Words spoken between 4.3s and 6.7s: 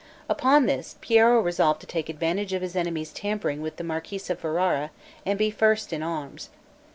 of Ferrara, and be first in arms.